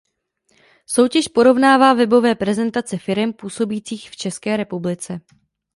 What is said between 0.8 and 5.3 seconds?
Soutěž porovnává webové prezentace firem působících v České republice.